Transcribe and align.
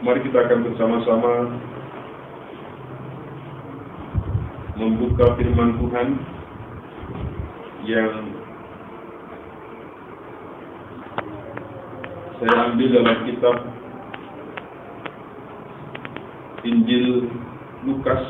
Mari 0.00 0.24
kita 0.24 0.48
akan 0.48 0.64
bersama-sama 0.64 1.32
membuka 4.80 5.36
firman 5.36 5.76
Tuhan 5.76 6.08
yang 7.84 8.32
saya 12.40 12.72
ambil 12.72 12.88
dalam 12.96 13.18
kitab 13.28 13.56
Injil 16.64 17.28
Lukas 17.84 18.24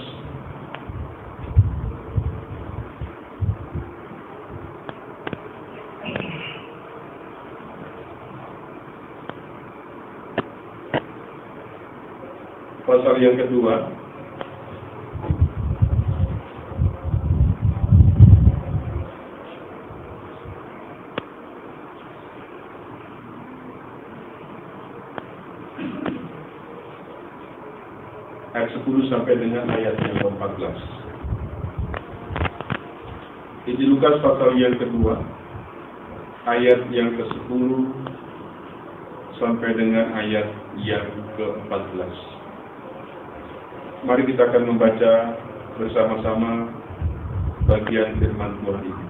pasal 12.90 13.09
yang 13.20 13.36
kedua. 13.36 13.74
Ayat 28.50 28.70
10 28.82 29.12
sampai 29.12 29.38
dengan 29.38 29.62
ayat 29.70 29.94
yang 30.02 30.16
ke-14 30.20 30.76
Injil 33.70 33.94
Lukas 33.94 34.18
pasal 34.26 34.58
yang 34.58 34.74
kedua 34.74 35.22
ayat 36.50 36.82
yang 36.90 37.14
ke-10 37.14 37.70
sampai 39.38 39.70
dengan 39.78 40.12
ayat 40.18 40.50
yang 40.82 41.06
ke-14 41.38 42.39
Mari 44.00 44.24
kita 44.32 44.48
akan 44.48 44.64
membaca 44.64 45.36
bersama-sama 45.76 46.72
bagian 47.68 48.16
firman 48.16 48.56
Tuhan 48.64 48.80
ini. 48.88 49.04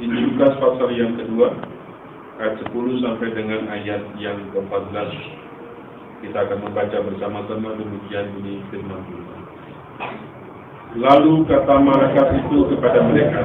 Injil 0.00 0.32
Lukas 0.32 0.56
pasal 0.56 0.96
yang 0.96 1.12
kedua, 1.20 1.52
ayat 2.40 2.56
10 2.72 3.04
sampai 3.04 3.28
dengan 3.36 3.68
ayat 3.68 4.00
yang 4.16 4.48
ke-14. 4.56 4.96
Kita 6.24 6.38
akan 6.48 6.58
membaca 6.64 7.04
bersama-sama 7.04 7.76
demikian 7.76 8.32
bunyi 8.32 8.64
firman 8.72 9.00
Tuhan. 9.12 9.40
Lalu 10.96 11.44
kata 11.44 11.76
malaikat 11.76 12.28
itu 12.48 12.72
kepada 12.72 13.04
mereka, 13.04 13.44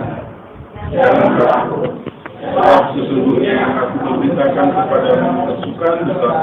Jangan 0.95 1.29
takut, 1.43 1.91
sebab 2.39 2.83
sesungguhnya 2.95 3.59
aku 3.83 3.95
memberitakan 3.99 4.67
kepada 4.79 5.11
kesukaan 5.43 5.99
besar 6.07 6.35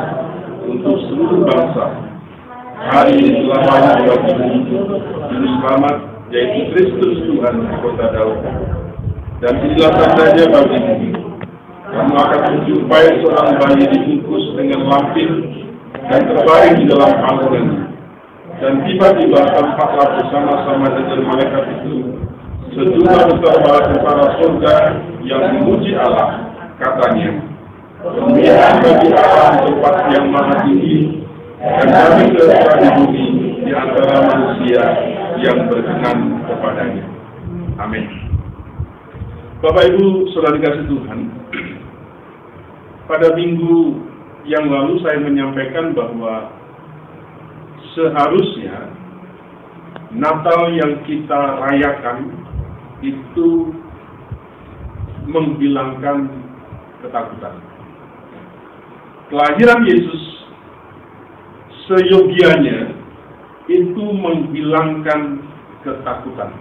untuk 0.69 0.97
seluruh 1.09 1.48
bangsa 1.48 2.08
hari 2.79 3.19
ini 3.19 3.43
telah 3.43 3.61
banyak 3.67 4.23
bagi 4.23 4.59
juru 4.71 5.03
selamat 5.59 5.97
yaitu 6.31 6.61
Kristus 6.71 7.27
Tuhan 7.27 7.57
kota 7.83 8.07
Daud. 8.15 8.39
Dan 9.39 9.55
inilah 9.67 9.93
tandanya 9.98 10.45
bagi 10.51 10.79
kamu 11.89 12.15
akan 12.15 12.41
menjumpai 12.53 13.06
seorang 13.23 13.51
bayi 13.59 13.84
dibungkus 13.91 14.45
dengan 14.55 14.81
lampin 14.87 15.31
dan 16.11 16.21
terbaring 16.27 16.77
di 16.79 16.84
dalam 16.91 17.12
angkuran 17.17 17.67
dan 18.59 18.83
tiba-tiba 18.84 19.41
tampaklah 19.55 20.19
bersama-sama 20.19 20.87
dengan 20.95 21.21
malaikat 21.33 21.65
itu. 21.81 21.95
Sejumlah 22.77 23.23
besar 23.33 23.55
bala 23.65 23.81
tentara 23.91 24.27
surga 24.39 24.75
yang 25.25 25.43
memuji 25.56 25.97
Allah 25.97 26.53
katanya. 26.77 27.41
Kemuliaan 27.99 28.75
bagi 28.84 29.11
Allah 29.17 29.65
tempat 29.67 29.95
yang 30.15 30.27
maha 30.31 30.62
tinggi 30.62 31.27
dan 31.59 31.91
kami 31.91 32.25
di 32.39 32.89
bumi 33.03 33.27
di 33.67 33.73
antara 33.75 34.17
manusia 34.31 34.83
yang 35.42 35.67
berkenan 35.67 36.47
kepadanya. 36.47 37.05
Amin. 37.83 38.06
Bapak 39.59 39.91
Ibu 39.91 40.31
Saudara 40.31 40.55
dikasih 40.55 40.87
Tuhan, 40.87 41.21
pada 43.10 43.34
minggu 43.34 43.99
yang 44.47 44.71
lalu 44.71 45.03
saya 45.03 45.19
menyampaikan 45.19 45.99
bahwa 45.99 46.55
seharusnya 47.99 48.94
Natal 50.15 50.72
yang 50.72 51.03
kita 51.05 51.41
rayakan 51.69 52.32
itu 53.03 53.75
menghilangkan 55.27 56.31
ketakutan. 57.03 57.61
Kelahiran 59.28 59.84
Yesus 59.84 60.38
seyogianya 61.88 62.93
itu 63.69 64.04
menghilangkan 64.12 65.41
ketakutan. 65.84 66.53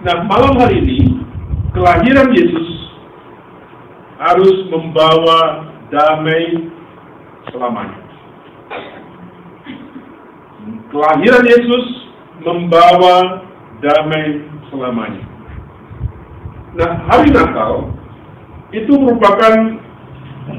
Nah, 0.00 0.16
malam 0.24 0.56
hari 0.56 0.80
ini 0.80 1.00
kelahiran 1.72 2.32
Yesus 2.32 2.68
harus 4.20 4.68
membawa 4.68 5.68
damai 5.88 6.72
selamanya. 7.52 8.00
Kelahiran 10.92 11.44
Yesus 11.44 11.84
membawa 12.44 13.44
damai 13.80 14.44
selamanya. 14.68 15.24
Nah, 16.76 16.90
hari 17.08 17.28
Natal 17.32 17.92
itu 18.72 18.92
merupakan 18.94 19.54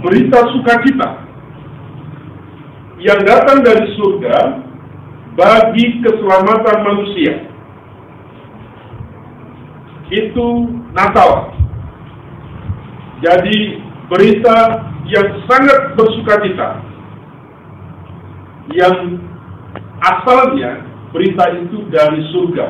berita 0.05 0.39
sukacita 0.53 1.30
yang 3.01 3.25
datang 3.25 3.65
dari 3.65 3.97
surga 3.97 4.37
bagi 5.33 6.05
keselamatan 6.05 6.77
manusia. 6.85 7.33
Itu 10.11 10.69
Natal. 10.93 11.55
Jadi 13.25 13.81
berita 14.11 14.57
yang 15.09 15.27
sangat 15.49 15.97
bersukacita 15.97 16.83
yang 18.75 19.17
asalnya 20.03 20.85
berita 21.09 21.43
itu 21.57 21.89
dari 21.89 22.21
surga. 22.29 22.67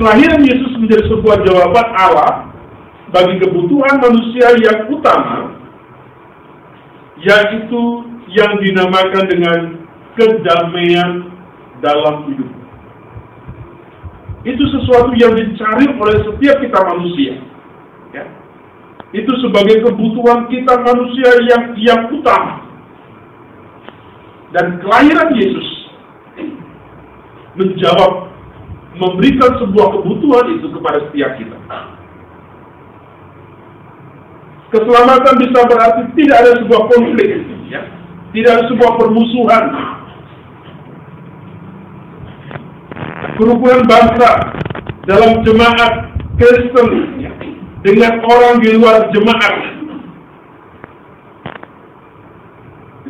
Kelahiran 0.00 0.40
Yesus 0.48 0.72
menjadi 0.80 1.04
sebuah 1.12 1.44
jawaban 1.44 1.88
Allah 1.92 2.32
bagi 3.12 3.36
kebutuhan 3.42 4.00
manusia 4.00 4.48
yang 4.64 4.88
utama 4.88 5.59
yaitu 7.20 7.82
yang 8.32 8.56
dinamakan 8.62 9.24
dengan 9.28 9.60
kedamaian 10.16 11.30
dalam 11.84 12.28
hidup. 12.30 12.50
Itu 14.40 14.64
sesuatu 14.72 15.12
yang 15.20 15.36
dicari 15.36 15.84
oleh 15.92 16.18
setiap 16.24 16.56
kita 16.64 16.78
manusia. 16.80 17.34
Ya. 18.16 18.24
Itu 19.12 19.32
sebagai 19.44 19.84
kebutuhan 19.84 20.48
kita 20.48 20.80
manusia 20.80 21.30
yang 21.44 21.62
yang 21.76 22.00
utama. 22.08 22.64
Dan 24.50 24.80
kelahiran 24.82 25.30
Yesus 25.36 25.68
menjawab, 27.54 28.32
memberikan 28.96 29.60
sebuah 29.60 30.00
kebutuhan 30.00 30.46
itu 30.58 30.66
kepada 30.72 30.98
setiap 31.10 31.30
kita. 31.36 31.58
Keselamatan 34.70 35.34
bisa 35.42 35.66
berarti 35.66 36.02
tidak 36.14 36.36
ada 36.46 36.52
sebuah 36.62 36.82
konflik, 36.94 37.42
ya. 37.66 37.82
tidak 38.30 38.50
ada 38.54 38.64
sebuah 38.70 38.92
permusuhan. 39.02 39.64
Kerukunan 43.34 43.82
bangsa 43.82 44.30
dalam 45.10 45.42
jemaat 45.42 46.14
Kristen 46.38 46.86
dengan 47.82 48.22
orang 48.22 48.62
di 48.62 48.70
luar 48.78 49.10
jemaat 49.10 49.54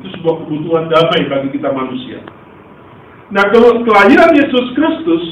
itu 0.01 0.09
sebuah 0.17 0.35
kebutuhan 0.41 0.89
damai 0.89 1.29
bagi 1.29 1.61
kita 1.61 1.69
manusia. 1.77 2.25
Nah, 3.37 3.45
kalau 3.53 3.85
kelahiran 3.85 4.33
Yesus 4.33 4.67
Kristus 4.73 5.25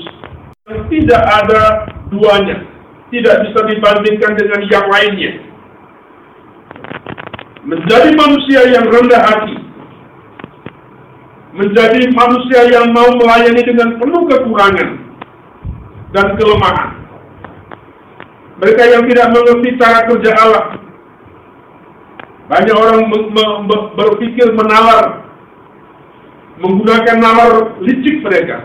tidak 0.92 1.24
ada 1.24 1.88
duanya, 2.12 2.68
tidak 3.08 3.48
bisa 3.48 3.64
dibandingkan 3.64 4.36
dengan 4.36 4.60
yang 4.68 4.86
lainnya 4.92 5.47
menjadi 7.68 8.10
manusia 8.16 8.60
yang 8.72 8.88
rendah 8.88 9.22
hati, 9.28 9.56
menjadi 11.52 12.00
manusia 12.16 12.60
yang 12.72 12.96
mau 12.96 13.12
melayani 13.12 13.60
dengan 13.60 14.00
penuh 14.00 14.24
kekurangan 14.24 14.88
dan 16.16 16.26
kelemahan. 16.40 16.90
Mereka 18.58 18.82
yang 18.88 19.04
tidak 19.06 19.28
mengerti 19.36 19.68
cara 19.76 20.00
kerja 20.08 20.32
Allah. 20.40 20.66
Banyak 22.48 22.72
orang 22.72 23.12
berpikir 23.92 24.48
menalar, 24.56 25.28
menggunakan 26.56 27.16
nalar 27.20 27.76
licik 27.84 28.24
mereka 28.24 28.64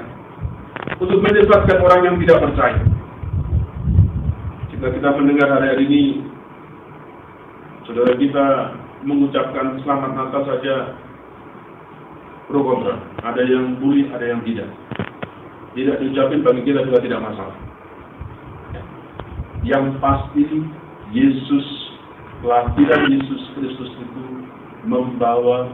untuk 1.03 1.19
menyesatkan 1.19 1.83
orang 1.83 2.01
yang 2.07 2.15
tidak 2.23 2.39
percaya. 2.47 2.79
Jika 4.71 4.87
kita 4.87 5.09
mendengar 5.19 5.51
hari-hari 5.51 5.83
ini 5.91 6.03
Saudara 7.83 8.15
kita 8.15 8.45
mengucapkan 9.03 9.79
selamat 9.83 10.11
Natal 10.15 10.41
saja 10.47 10.95
pro 12.47 12.63
kontra. 12.63 12.99
Ada 13.23 13.43
yang 13.43 13.79
bully, 13.79 14.07
ada 14.11 14.23
yang 14.23 14.41
tidak. 14.47 14.67
Tidak 15.73 15.95
diucapin 15.99 16.45
bagi 16.45 16.61
kita 16.63 16.85
juga 16.85 16.99
tidak 17.03 17.23
masalah. 17.23 17.57
Yang 19.63 19.85
pasti 20.03 20.43
Yesus, 21.15 21.67
kelahiran 22.43 23.03
Yesus 23.09 23.41
Kristus 23.55 23.91
itu 23.95 24.23
membawa 24.83 25.71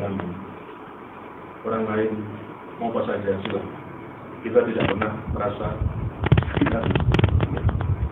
damai. 0.00 0.32
Orang 1.64 1.84
lain 1.88 2.10
mau 2.80 2.92
apa 2.92 3.00
saja 3.08 3.40
sudah. 3.44 3.64
Kita 4.44 4.60
tidak 4.68 4.84
pernah 4.92 5.12
merasa 5.32 5.68
kita 6.60 6.80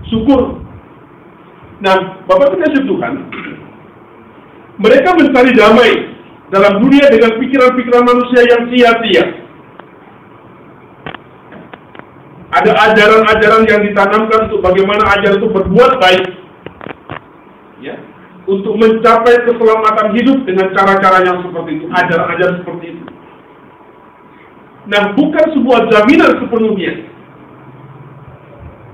syukur. 0.09 0.61
Nah, 1.83 2.23
Bapak 2.31 2.63
kasih 2.63 2.87
Tuhan, 2.87 3.15
mereka 4.81 5.13
mencari 5.17 5.53
damai 5.53 5.93
dalam 6.53 6.85
dunia 6.85 7.09
dengan 7.09 7.37
pikiran-pikiran 7.41 8.05
manusia 8.05 8.41
yang 8.45 8.63
sia-sia. 8.69 9.25
Ada 12.53 12.73
ajaran-ajaran 12.93 13.65
yang 13.65 13.81
ditanamkan 13.81 14.53
untuk 14.53 14.61
bagaimana 14.61 15.09
ajaran 15.17 15.41
itu 15.41 15.49
berbuat 15.49 15.93
baik. 15.97 16.25
Ya, 17.81 17.97
untuk 18.45 18.77
mencapai 18.77 19.49
keselamatan 19.49 20.13
hidup 20.13 20.45
dengan 20.45 20.69
cara-cara 20.77 21.25
yang 21.25 21.41
seperti 21.41 21.81
itu, 21.81 21.87
ajaran-ajaran 21.89 22.57
seperti 22.61 22.85
itu. 22.93 23.05
Nah, 24.93 25.03
bukan 25.17 25.47
sebuah 25.57 25.81
jaminan 25.89 26.37
sepenuhnya. 26.43 26.93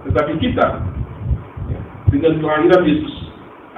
Tetapi 0.06 0.32
kita, 0.38 0.66
ya, 1.66 1.80
dengan 2.14 2.32
kelahiran 2.38 2.82
Yesus, 2.86 3.17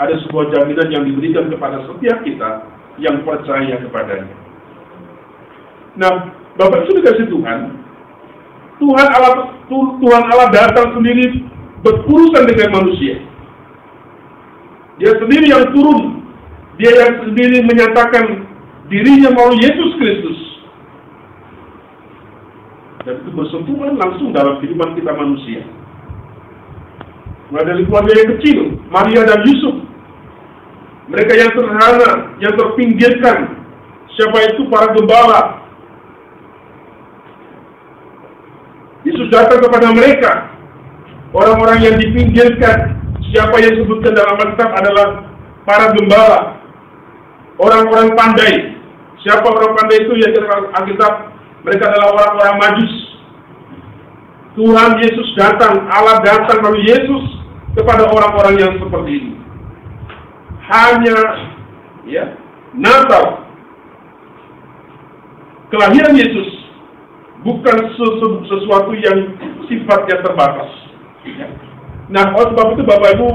ada 0.01 0.17
sebuah 0.25 0.49
jaminan 0.57 0.89
yang 0.89 1.05
diberikan 1.05 1.53
kepada 1.53 1.85
setiap 1.85 2.25
kita 2.25 2.51
yang 2.97 3.21
percaya 3.21 3.77
kepadanya. 3.85 4.37
Nah, 6.01 6.33
Bapak 6.57 6.89
itu 6.89 7.01
dikasih 7.01 7.29
Tuhan, 7.29 7.61
Tuhan 8.81 9.09
Allah 9.13 9.61
Tuhan 9.71 10.23
Allah 10.33 10.49
datang 10.51 10.97
sendiri 10.97 11.45
berurusan 11.85 12.45
dengan 12.49 12.81
manusia. 12.81 13.21
Dia 15.01 15.17
sendiri 15.17 15.49
yang 15.49 15.69
turun, 15.73 16.25
dia 16.77 16.93
yang 16.93 17.25
sendiri 17.25 17.65
menyatakan 17.65 18.45
dirinya 18.93 19.33
melalui 19.33 19.61
Yesus 19.65 19.91
Kristus. 19.97 20.39
Dan 23.01 23.25
itu 23.25 23.33
bersentuhan 23.33 23.97
langsung 23.97 24.37
dalam 24.37 24.61
kehidupan 24.61 24.93
kita 24.93 25.13
manusia. 25.17 25.65
Mulai 27.49 27.65
dari 27.65 27.83
keluarga 27.89 28.13
yang 28.13 28.31
kecil, 28.37 28.59
Maria 28.93 29.25
dan 29.25 29.41
Yusuf. 29.49 29.80
Mereka 31.11 31.33
yang 31.35 31.51
sederhana, 31.51 32.11
yang 32.39 32.55
terpinggirkan. 32.55 33.39
Siapa 34.15 34.39
itu 34.55 34.63
para 34.71 34.95
gembala. 34.95 35.67
Yesus 39.03 39.27
datang 39.33 39.59
kepada 39.59 39.91
mereka. 39.91 40.55
Orang-orang 41.35 41.79
yang 41.83 41.97
dipinggirkan. 41.99 43.01
Siapa 43.31 43.55
yang 43.63 43.79
disebutkan 43.79 44.15
dalam 44.15 44.39
Alkitab 44.39 44.71
adalah 44.71 45.07
para 45.67 45.95
gembala. 45.95 46.41
Orang-orang 47.59 48.15
pandai. 48.15 48.79
Siapa 49.27 49.45
orang 49.45 49.75
pandai 49.77 50.07
itu 50.07 50.15
yang 50.15 50.33
Alkitab 50.79 51.13
mereka 51.67 51.91
adalah 51.93 52.09
orang-orang 52.17 52.57
majus. 52.57 52.95
Tuhan 54.59 54.91
Yesus 54.99 55.29
datang, 55.39 55.87
Allah 55.89 56.19
datang 56.27 56.59
melalui 56.59 56.83
Yesus 56.83 57.25
kepada 57.79 58.11
orang-orang 58.11 58.55
yang 58.59 58.73
seperti 58.83 59.11
ini. 59.15 59.33
Hanya 60.71 61.19
ya, 62.07 62.25
Natal 62.79 63.51
kelahiran 65.71 66.15
Yesus 66.19 66.49
bukan 67.47 67.77
sesuatu 68.47 68.93
yang 68.99 69.39
sifatnya 69.71 70.21
terbatas. 70.21 70.71
Ya. 71.25 71.47
Nah, 72.11 72.35
oleh 72.35 72.53
sebab 72.53 72.75
itu 72.75 72.83
Bapak 72.85 73.11
Ibu 73.17 73.29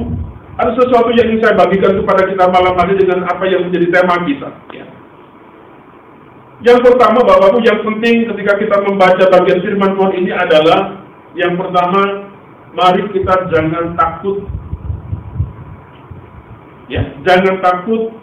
ada 0.55 0.71
sesuatu 0.75 1.11
yang 1.15 1.31
ingin 1.31 1.43
saya 1.43 1.55
bagikan 1.59 1.95
kepada 1.99 2.27
kita 2.27 2.45
malam 2.51 2.75
hari 2.75 2.95
dengan 2.99 3.27
apa 3.27 3.43
yang 3.47 3.67
menjadi 3.67 3.87
tema 3.91 4.15
kita. 4.27 4.49
Ya. 4.75 4.85
Yang 6.63 6.79
pertama, 6.91 7.23
Bapak 7.23 7.55
Ibu, 7.55 7.59
yang 7.63 7.79
penting 7.83 8.27
ketika 8.31 8.53
kita 8.59 8.77
membaca 8.83 9.23
bagian 9.39 9.59
firman 9.63 9.95
Tuhan 9.95 10.13
ini 10.19 10.31
adalah 10.31 10.79
yang 11.35 11.55
pertama, 11.59 12.31
mari 12.75 13.03
kita 13.15 13.51
jangan 13.51 13.95
takut. 13.95 14.43
Ya, 16.85 17.01
jangan 17.25 17.65
takut 17.65 18.13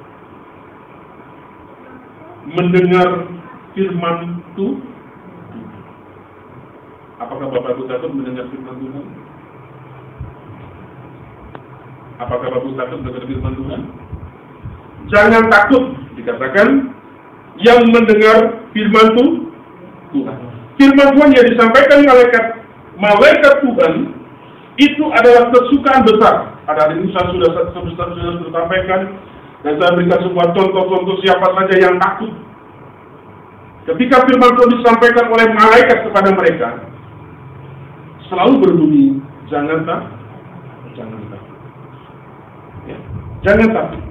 mendengar 2.46 3.26
firman 3.74 4.38
Tuhan. 4.54 4.90
Apakah 7.22 7.46
Bapak 7.54 7.78
Ibu 7.78 7.86
takut 7.90 8.10
mendengar 8.14 8.46
firman 8.50 8.76
Tuhan? 8.82 9.06
Apakah 12.22 12.48
Bapak 12.50 12.62
Ibu 12.62 12.78
takut 12.78 12.98
mendengar 13.02 13.24
firman 13.26 13.54
Tuhan? 13.58 13.80
Jangan 15.10 15.44
takut, 15.50 15.84
dikatakan 16.14 16.68
yang 17.58 17.82
mendengar 17.90 18.62
firman 18.70 19.06
Tuhan. 19.18 20.38
Firman 20.78 21.08
Tuhan 21.18 21.30
yang 21.34 21.46
disampaikan 21.50 21.98
malaikat 22.06 22.44
malaikat 22.96 23.54
Tuhan 23.66 24.21
itu 24.80 25.04
adalah 25.12 25.52
kesukaan 25.52 26.02
besar. 26.08 26.56
Hari 26.64 27.04
ini 27.04 27.12
saya 27.12 27.28
sudah 27.28 27.50
sudah, 27.76 28.06
sudah, 28.16 28.48
sampaikan 28.48 29.00
dan 29.60 29.76
saya 29.76 29.92
berikan 29.92 30.20
sebuah 30.24 30.48
contoh-contoh 30.56 31.16
siapa 31.20 31.46
saja 31.52 31.74
yang 31.76 31.96
takut. 32.00 32.32
Ketika 33.82 34.24
firman 34.24 34.54
Tuhan 34.54 34.74
disampaikan 34.78 35.26
oleh 35.26 35.46
malaikat 35.58 36.06
kepada 36.06 36.30
mereka, 36.38 36.68
selalu 38.30 38.62
berbunyi, 38.62 39.06
jangan 39.50 39.82
tak, 39.82 40.00
jangan 40.94 41.20
tak, 41.28 41.42
ya, 42.86 42.98
jangan 43.42 43.68
takut. 43.74 44.02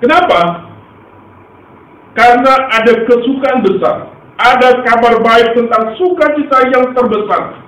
Kenapa? 0.00 0.40
Karena 2.14 2.52
ada 2.78 2.92
kesukaan 3.10 3.58
besar, 3.66 3.96
ada 4.38 4.68
kabar 4.86 5.18
baik 5.20 5.58
tentang 5.58 5.92
sukacita 5.98 6.58
yang 6.70 6.94
terbesar 6.94 7.58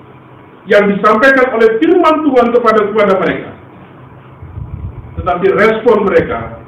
yang 0.70 0.86
disampaikan 0.86 1.50
oleh 1.58 1.78
firman 1.82 2.16
Tuhan 2.22 2.46
kepada 2.54 2.80
kepada 2.86 3.14
mereka. 3.18 3.50
Tetapi 5.18 5.46
respon 5.54 6.06
mereka, 6.06 6.62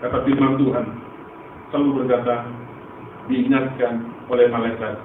kata 0.00 0.18
firman 0.24 0.56
Tuhan, 0.60 0.84
selalu 1.70 1.90
berkata, 2.04 2.48
diingatkan 3.28 4.04
oleh 4.28 4.48
malaikat, 4.48 5.00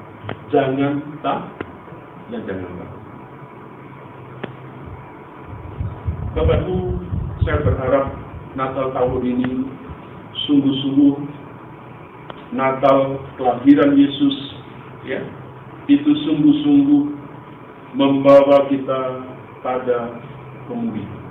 jangan 0.51 1.03
tak 1.23 1.51
dan 2.31 2.41
jangan 2.47 2.71
tak. 2.79 2.91
Ibu, 6.39 6.77
saya 7.43 7.59
berharap 7.65 8.15
Natal 8.55 8.95
tahun 8.95 9.21
ini 9.25 9.51
sungguh-sungguh 10.47 11.15
Natal 12.55 13.21
kelahiran 13.37 13.93
Yesus 13.93 14.35
ya 15.05 15.21
itu 15.89 16.09
sungguh-sungguh 16.25 17.18
membawa 17.97 18.69
kita 18.69 18.99
pada 19.65 20.21
pemulihan. 20.69 21.21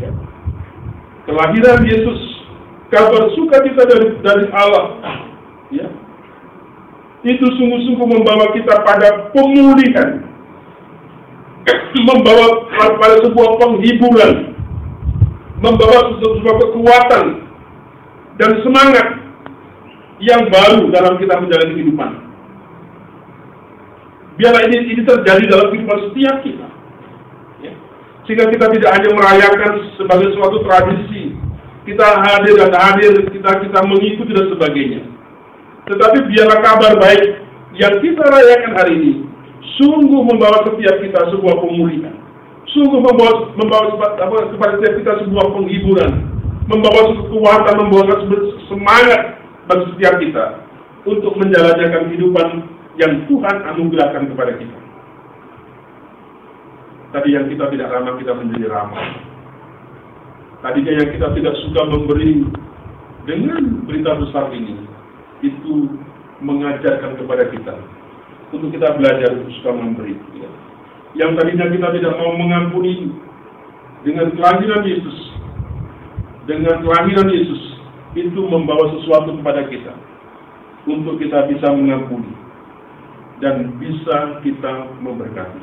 Ya. 0.00 0.10
Kelahiran 1.24 1.80
Yesus 1.88 2.20
kabar 2.92 3.32
sukacita 3.34 3.82
dari 3.88 4.08
dari 4.22 4.46
Allah 4.52 4.84
ya 5.72 5.88
itu 7.24 7.46
sungguh-sungguh 7.56 8.04
membawa 8.04 8.52
kita 8.52 8.84
pada 8.84 9.32
pemulihan 9.32 10.20
membawa 12.04 12.68
pada 13.00 13.16
sebuah 13.24 13.50
penghiburan 13.56 14.52
membawa 15.64 16.20
sebuah 16.20 16.56
kekuatan 16.68 17.24
dan 18.36 18.50
semangat 18.60 19.06
yang 20.20 20.46
baru 20.52 20.90
dalam 20.92 21.16
kita 21.16 21.40
menjalani 21.40 21.72
kehidupan. 21.74 22.10
Biarlah 24.34 24.62
ini, 24.66 24.98
ini 24.98 25.02
terjadi 25.06 25.44
dalam 25.46 25.70
kehidupan 25.70 25.98
setiap 26.10 26.36
kita. 26.42 26.66
Ya. 27.62 27.72
Sehingga 28.26 28.50
kita 28.50 28.66
tidak 28.74 28.90
hanya 28.98 29.10
merayakan 29.14 29.72
sebagai 29.94 30.34
suatu 30.34 30.58
tradisi. 30.66 31.38
Kita 31.84 32.06
hadir 32.24 32.56
dan 32.58 32.72
hadir, 32.72 33.12
kita 33.28 33.50
kita 33.60 33.78
mengikuti 33.84 34.32
dan 34.32 34.48
sebagainya. 34.50 35.02
Tetapi 35.84 36.18
biarlah 36.32 36.58
kabar 36.64 36.92
baik 36.96 37.44
yang 37.76 37.94
kita 38.00 38.24
rayakan 38.24 38.72
hari 38.72 38.92
ini 38.96 39.12
sungguh 39.76 40.22
membawa 40.24 40.64
setiap 40.64 40.96
kita 40.98 41.20
sebuah 41.30 41.60
pemulihan. 41.60 42.16
Sungguh 42.72 42.98
membawa, 42.98 43.54
membawa 43.54 43.84
kepada 44.50 44.80
setiap 44.80 44.94
kita 44.98 45.12
sebuah 45.28 45.46
penghiburan. 45.54 46.12
Membawa 46.64 47.12
kekuatan, 47.12 47.74
membawa 47.76 48.24
semangat 48.72 49.36
bagi 49.68 49.84
setiap 49.94 50.14
kita 50.16 50.44
untuk 51.04 51.36
menjalankan 51.36 52.08
kehidupan 52.08 52.73
yang 52.98 53.26
Tuhan 53.26 53.56
anugerahkan 53.74 54.30
kepada 54.30 54.52
kita. 54.54 54.78
Tadi 57.14 57.28
yang 57.30 57.46
kita 57.46 57.70
tidak 57.70 57.90
ramah, 57.94 58.18
kita 58.18 58.32
menjadi 58.34 58.66
ramah. 58.70 59.06
Tadinya 60.62 60.92
yang 60.98 61.10
kita 61.14 61.28
tidak 61.36 61.54
suka 61.62 61.82
memberi 61.86 62.42
dengan 63.28 63.86
berita 63.86 64.18
besar 64.18 64.50
ini, 64.50 64.74
itu 65.42 65.94
mengajarkan 66.42 67.20
kepada 67.20 67.44
kita 67.54 67.74
untuk 68.50 68.74
kita 68.74 68.98
belajar 68.98 69.30
suka 69.60 69.70
memberi. 69.74 70.18
Ya. 70.38 70.50
Yang 71.14 71.30
tadinya 71.38 71.66
kita 71.70 71.88
tidak 72.00 72.14
mau 72.18 72.34
mengampuni 72.34 73.14
dengan 74.02 74.34
kelahiran 74.34 74.82
Yesus, 74.82 75.18
dengan 76.50 76.82
kelahiran 76.82 77.30
Yesus 77.30 77.62
itu 78.14 78.40
membawa 78.46 78.90
sesuatu 78.98 79.38
kepada 79.38 79.66
kita 79.70 79.94
untuk 80.86 81.18
kita 81.22 81.46
bisa 81.50 81.70
mengampuni 81.70 82.43
dan 83.44 83.76
bisa 83.76 84.40
kita 84.40 84.96
memberkati. 85.04 85.60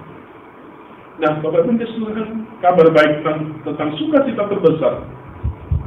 Nah, 1.17 1.41
Bapak 1.41 1.65
Ibu 1.65 1.81
keseluruhan 1.81 2.45
kabar 2.61 2.93
baik 2.93 3.25
tentang, 3.25 3.57
tentang 3.65 3.89
sukacita 3.97 4.45
terbesar 4.45 5.01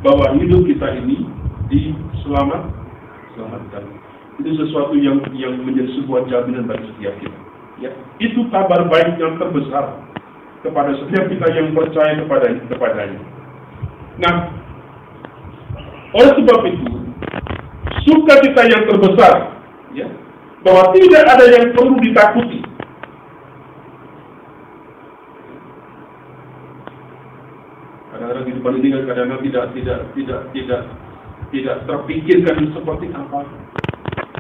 bahwa 0.03 0.35
hidup 0.35 0.67
kita 0.67 0.91
ini 0.99 1.23
diselamat 1.71 2.67
selamatkan. 3.39 3.87
Itu 4.43 4.51
sesuatu 4.59 4.99
yang 4.99 5.23
yang 5.39 5.63
menjadi 5.63 5.95
sebuah 6.03 6.27
jaminan 6.27 6.67
bagi 6.67 6.91
setiap 6.95 7.15
kita. 7.23 7.39
Ya, 7.79 7.91
itu 8.19 8.43
kabar 8.51 8.91
baik 8.91 9.15
yang 9.23 9.39
terbesar 9.39 10.03
kepada 10.67 10.91
setiap 10.99 11.31
kita 11.31 11.47
yang 11.55 11.71
percaya 11.75 12.19
kepada 12.19 12.47
kepadanya. 12.71 13.23
Nah, 14.19 14.35
oleh 16.15 16.33
sebab 16.43 16.59
itu, 16.71 16.91
sukacita 18.07 18.63
yang 18.71 18.83
terbesar, 18.87 19.35
ya, 19.95 20.07
bahwa 20.65 20.97
tidak 20.97 21.23
ada 21.29 21.45
yang 21.53 21.67
perlu 21.77 22.01
ditakuti 22.01 22.65
kadang-kadang 28.15 28.45
kehidupan 28.49 28.75
ini 28.81 28.89
kan 28.89 29.03
kadang-kadang 29.05 29.43
tidak 29.45 29.65
tidak 29.77 29.99
tidak 30.17 30.41
tidak 30.57 30.83
tidak 31.53 31.77
terpikirkan 31.87 32.73
seperti 32.73 33.07
apa. 33.13 33.41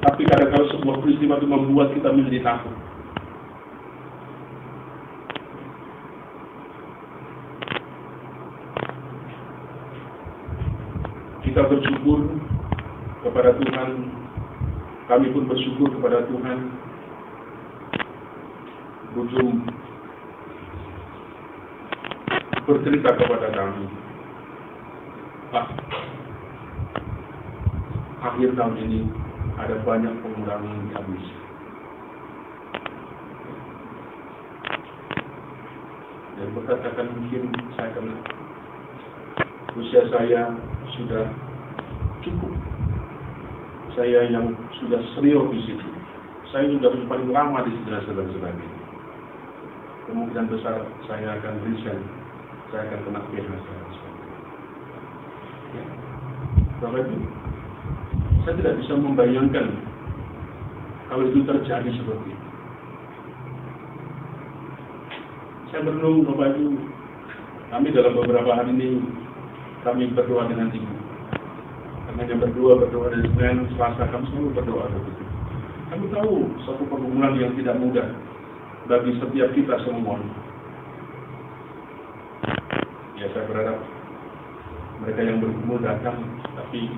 Tapi 0.04 0.22
kadang-kadang 0.26 0.68
sebuah 0.74 0.96
peristiwa 1.04 1.38
itu 1.38 1.48
membuat 1.48 1.88
kita 1.92 2.08
menjadi 2.10 2.40
takut. 2.42 2.74
Kita 11.44 11.60
bersyukur 11.70 12.18
kepada 13.22 13.54
Tuhan, 13.54 13.90
kami 15.04 15.28
pun 15.36 15.44
bersyukur 15.44 15.92
kepada 15.92 16.24
Tuhan. 16.24 16.58
Ujung 19.14 19.62
bercerita 22.64 23.12
kepada 23.14 23.48
kami. 23.52 23.84
Pak, 25.52 25.66
akhir 28.24 28.56
tahun 28.56 28.76
ini 28.80 29.00
ada 29.60 29.76
banyak 29.84 30.14
pengurangan 30.24 30.66
yang 30.66 30.84
dihabis. 30.88 31.26
Dan 36.34 36.48
berkatakan 36.58 37.06
mungkin 37.14 37.42
saya 37.76 37.92
kena 37.94 38.16
usia 39.78 40.02
saya 40.10 40.42
sudah 40.96 41.28
cukup. 42.24 42.53
Saya 43.94 44.26
yang 44.26 44.54
sudah 44.82 44.98
serius 45.14 45.46
di 45.54 45.60
situ. 45.70 45.86
Saya 46.50 46.70
sudah 46.70 46.90
paling 47.06 47.30
lama 47.30 47.62
di 47.66 47.70
situ 47.74 47.88
dan 47.90 48.02
sebagainya. 48.06 48.78
Kemungkinan 50.10 50.46
besar 50.50 50.84
saya 51.08 51.38
akan 51.40 51.54
resign 51.64 52.02
saya 52.74 52.90
akan 52.90 53.00
kena 53.06 53.20
PHK. 53.30 53.68
Ya. 55.78 55.84
Bapak 56.82 57.06
Ibu, 57.06 57.16
saya 58.42 58.54
tidak 58.58 58.74
bisa 58.82 58.92
membayangkan 58.98 59.66
kalau 61.06 61.30
itu 61.30 61.46
terjadi 61.46 61.86
seperti 61.94 62.34
itu. 62.34 62.46
Saya 65.70 65.86
berenung 65.86 66.26
Bapak 66.26 66.58
Ibu, 66.58 66.66
kami 67.70 67.88
dalam 67.94 68.12
beberapa 68.18 68.50
hari 68.58 68.74
ini 68.74 68.88
kami 69.86 70.10
berdoa 70.10 70.50
dengan 70.50 70.74
ibu. 70.74 71.03
Hanya 72.14 72.34
berdua, 72.38 72.78
berdoa 72.78 73.10
dari 73.10 73.26
Senin, 73.34 73.66
Selasa, 73.74 74.06
kami 74.06 74.24
selalu 74.30 74.50
berdoa. 74.54 74.86
Kami 75.90 76.04
tahu 76.14 76.34
satu 76.62 76.82
pergumulan 76.86 77.34
yang 77.38 77.52
tidak 77.58 77.76
mudah 77.78 78.06
bagi 78.86 79.16
setiap 79.16 79.48
kita 79.56 79.80
semua 79.88 80.20
ya 83.24 83.32
saya 83.32 83.48
berharap 83.48 83.78
mereka 85.00 85.20
yang 85.24 85.40
berkumpul 85.40 85.80
datang 85.80 86.20
tapi 86.60 86.92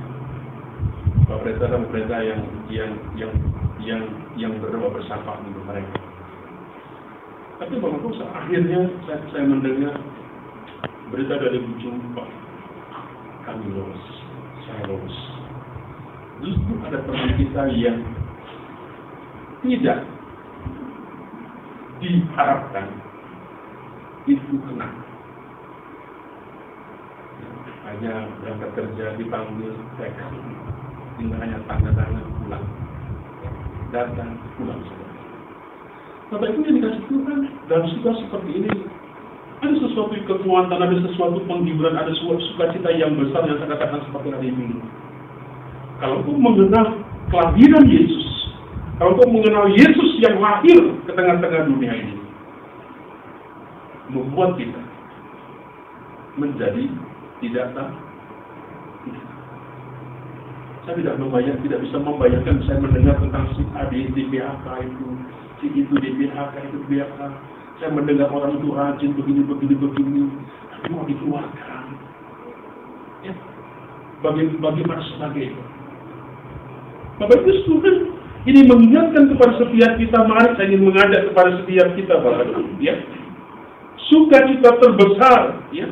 pemerintah 1.31 1.71
dan 1.71 1.87
pemerintah 1.87 2.19
yang 2.19 2.43
yang 2.67 2.93
yang 3.15 3.33
yang 3.79 4.03
yang 4.35 4.53
berdoa 4.59 4.91
bersama 4.91 5.39
untuk 5.47 5.63
mereka. 5.63 6.03
Tapi 7.57 7.73
Bapak 7.81 8.21
akhirnya 8.37 8.81
saya, 9.09 9.21
saya 9.33 9.45
mendengar 9.49 9.97
berita 11.09 11.41
dari 11.41 11.63
ujung 11.63 12.03
Pak, 12.13 12.29
kami 13.49 13.71
lolos, 13.73 14.05
lolos. 14.85 15.17
Justru 16.45 16.73
ada 16.85 17.01
teman 17.01 17.31
kita 17.41 17.63
yang 17.73 17.99
tidak 19.65 20.05
diharapkan 22.05 22.87
itu 24.29 24.55
kena. 24.69 24.89
Hanya 27.87 28.29
berangkat 28.43 28.71
kerja 28.77 29.17
dipanggil 29.17 29.73
mereka 29.97 30.27
tinggal 31.17 31.39
hanya 31.41 31.59
tanda 31.65 31.91
tangan 31.97 32.25
pulang. 32.43 32.67
Datang 33.95 34.37
pulang 34.61 34.81
saja. 34.85 35.09
Bapak 36.27 36.51
Ibu 36.53 36.61
yang 36.67 36.77
dikasih 36.83 37.03
Tuhan 37.07 37.41
dalam 37.71 37.87
situasi 37.87 38.21
seperti 38.27 38.51
ini 38.59 38.73
ada 39.67 39.75
sesuatu 39.83 40.15
kekuatan, 40.15 40.79
ada 40.79 40.97
sesuatu 41.03 41.43
penghiburan, 41.51 41.99
ada 41.99 42.15
sesuatu 42.15 42.39
sukacita 42.55 42.95
yang 42.95 43.19
besar 43.19 43.43
yang 43.51 43.59
saya 43.59 43.75
katakan 43.75 44.01
seperti 44.07 44.29
hari 44.31 44.49
ini. 44.55 44.79
Kalau 45.99 46.23
kau 46.23 46.39
mengenal 46.39 47.03
kelahiran 47.35 47.85
Yesus, 47.91 48.27
kalau 49.03 49.19
kau 49.19 49.27
mengenal 49.27 49.67
Yesus 49.75 50.11
yang 50.23 50.39
lahir 50.39 50.79
ke 51.03 51.11
tengah-tengah 51.11 51.67
dunia 51.67 51.93
ini, 51.99 52.15
membuat 54.15 54.55
kita 54.55 54.79
menjadi 56.39 56.87
tidak 57.43 57.67
tahu. 57.75 57.95
Saya 60.87 61.03
tidak 61.03 61.19
membayang, 61.19 61.59
tidak 61.67 61.83
bisa 61.83 61.99
membayangkan 61.99 62.63
saya 62.63 62.79
mendengar 62.79 63.19
tentang 63.19 63.51
si 63.59 63.67
A 63.75 63.91
di 63.91 64.07
PHK 64.07 64.67
itu, 64.87 65.07
si 65.59 65.67
itu 65.75 65.95
di 65.99 66.15
PHK 66.15 66.55
itu 66.71 66.77
di 66.79 66.87
PHK. 66.95 67.21
Saya 67.77 67.93
mendengar 67.93 68.33
orang 68.33 68.57
itu 68.57 68.73
rajin 68.73 69.13
begini 69.13 69.45
begini 69.45 69.75
begini, 69.77 70.23
tapi 70.73 70.87
mau 70.97 71.05
dikeluarkan. 71.05 71.85
Ya, 73.21 73.35
bagi 74.25 74.49
bagaimana 74.57 75.03
sebagainya. 75.13 75.61
Bapak 77.21 77.45
Ibu 77.45 77.53
Tuhan 77.69 77.97
ini 78.49 78.61
mengingatkan 78.65 79.29
kepada 79.33 79.53
setiap 79.61 79.93
kita, 80.01 80.19
mari 80.25 80.53
saya 80.57 80.69
ingin 80.73 80.89
mengajak 80.89 81.33
kepada 81.33 81.51
setiap 81.65 81.89
kita, 81.97 82.15
Bapak 82.21 82.49
Ibu, 82.49 82.81
ya. 82.81 82.97
Sukacita 84.09 84.71
terbesar, 84.81 85.41
ya, 85.75 85.89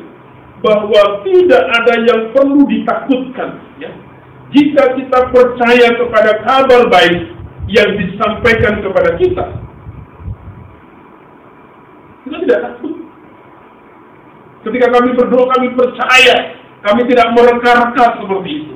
bahwa 0.65 1.21
tidak 1.21 1.63
ada 1.69 1.93
yang 2.01 2.21
perlu 2.33 2.63
ditakutkan. 2.65 3.61
Ya. 3.77 3.91
Jika 4.55 4.95
kita 4.95 5.19
percaya 5.29 5.87
kepada 5.99 6.31
kabar 6.41 6.81
baik 6.89 7.33
yang 7.67 7.89
disampaikan 7.97 8.79
kepada 8.79 9.19
kita, 9.19 9.45
kita 12.25 12.41
tidak 12.41 12.59
takut. 12.65 12.93
Ketika 14.65 14.87
kami 14.97 15.13
berdoa, 15.13 15.45
kami 15.53 15.67
percaya, 15.77 16.35
kami 16.81 17.01
tidak 17.05 17.29
mereka-reka 17.37 18.05
seperti 18.17 18.49
itu. 18.65 18.75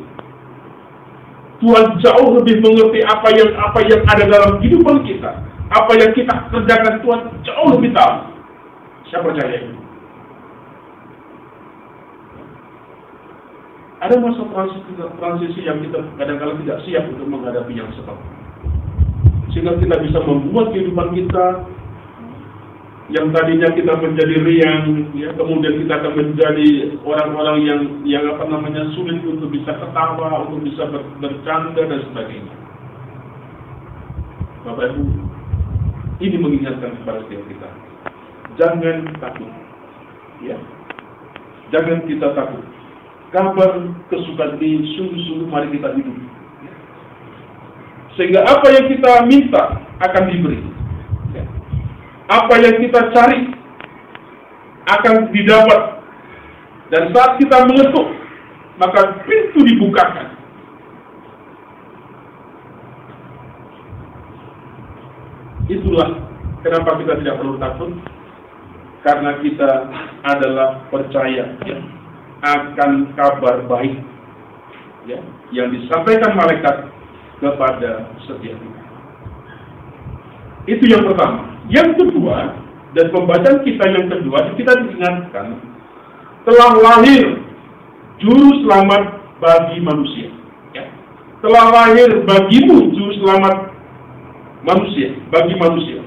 Tuhan 1.60 1.86
jauh 2.00 2.29
lebih 2.39 2.62
mengerti 2.63 3.03
apa 3.03 3.27
yang 3.36 3.51
apa 3.60 3.79
yang 3.84 4.01
ada 4.08 4.24
dalam 4.29 4.62
kehidupan 4.62 5.03
kita, 5.03 5.44
apa 5.74 5.91
yang 5.98 6.13
kita 6.15 6.32
kerjakan 6.53 7.03
Tuhan 7.03 7.20
jauh 7.44 7.70
lebih 7.75 7.91
tahu. 7.91 8.15
Saya 9.10 9.25
percaya 9.25 9.56
itu. 9.60 9.75
Ada 14.00 14.15
masa 14.15 14.48
transisi, 14.48 14.91
transisi 14.96 15.60
yang 15.68 15.84
kita 15.84 16.00
kadang-kadang 16.15 16.63
tidak 16.63 16.79
siap 16.88 17.03
untuk 17.12 17.27
menghadapi 17.27 17.75
yang 17.75 17.91
seperti 17.91 18.27
Sehingga 19.51 19.75
kita 19.75 20.00
bisa 20.00 20.24
membuat 20.24 20.72
kehidupan 20.72 21.12
kita 21.20 21.68
yang 23.10 23.34
tadinya 23.34 23.70
kita 23.74 23.94
menjadi 23.98 24.36
riang, 24.46 24.86
ya, 25.18 25.34
kemudian 25.34 25.82
kita 25.82 25.94
akan 25.98 26.13
menjadi 26.13 26.70
orang-orang 27.01 27.58
yang 27.66 27.82
yang 28.06 28.24
apa 28.30 28.46
namanya 28.46 28.86
sulit 28.94 29.18
untuk 29.25 29.50
bisa 29.50 29.74
ketawa, 29.74 30.46
untuk 30.46 30.62
bisa 30.62 30.86
ber, 30.89 31.01
bercanda 31.18 31.82
dan 31.89 32.00
sebagainya. 32.13 32.56
Bapak 34.62 34.94
Ibu, 34.94 35.04
ini 36.22 36.38
mengingatkan 36.38 37.01
kepada 37.01 37.25
setiap 37.25 37.44
kita. 37.50 37.70
Jangan 38.62 38.98
takut. 39.18 39.51
Ya. 40.46 40.58
Jangan 41.74 42.06
kita 42.06 42.34
takut 42.38 42.66
kabar 43.30 43.86
kesukaan 44.10 44.58
ini 44.58 44.98
sungguh-sungguh 44.98 45.48
mari 45.50 45.70
kita 45.74 45.94
hidup. 45.94 46.18
Sehingga 48.18 48.42
apa 48.44 48.68
yang 48.74 48.86
kita 48.89 49.12
minta 49.30 49.63
akan 50.01 50.24
diberi. 50.28 50.60
Apa 52.29 52.53
yang 52.62 52.77
kita 52.77 53.09
cari 53.09 53.59
akan 54.89 55.33
didapat. 55.33 55.81
Dan 56.89 57.13
saat 57.13 57.38
kita 57.38 57.69
mengetuk, 57.69 58.07
maka 58.81 59.21
pintu 59.29 59.62
dibukakan. 59.62 60.33
Itulah 65.69 66.17
kenapa 66.65 66.98
kita 66.98 67.13
tidak 67.21 67.38
perlu 67.38 67.62
takut 67.62 67.93
karena 69.05 69.38
kita 69.45 69.69
adalah 70.25 70.81
percaya 70.89 71.45
ya, 71.62 71.77
akan 72.41 73.13
kabar 73.13 73.69
baik 73.69 74.01
ya, 75.05 75.21
yang 75.53 75.69
disampaikan 75.69 76.33
malaikat 76.33 76.89
kepada 77.38 78.09
setiap 78.25 78.57
kita. 78.57 78.81
Itu 80.74 80.86
yang 80.89 81.05
pertama. 81.05 81.49
Yang 81.70 81.90
kedua, 82.02 82.58
dan 82.98 83.06
pembacaan 83.14 83.62
kita 83.62 83.86
yang 83.86 84.10
kedua, 84.10 84.58
kita 84.58 84.74
diingatkan 84.82 85.62
telah 86.50 86.72
lahir 86.82 87.46
juru 88.18 88.66
selamat 88.66 89.22
bagi 89.38 89.78
manusia. 89.86 90.34
Ya. 90.74 90.90
Telah 91.46 91.66
lahir 91.70 92.26
bagimu 92.26 92.90
juru 92.98 93.12
selamat 93.22 93.56
manusia, 94.66 95.14
bagi 95.30 95.54
manusia. 95.62 96.02